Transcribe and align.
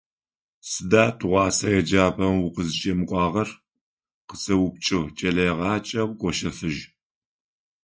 «Сыда 0.69 1.03
тыгъуасэ 1.17 1.67
еджапӀэм 1.79 2.35
укъызкӀэмыкӀуагъэр?», 2.45 3.49
-къысэупчӀыгъ 4.25 5.09
кӀэлэегъаджэу 5.17 6.09
Гощэфыжь. 6.19 6.81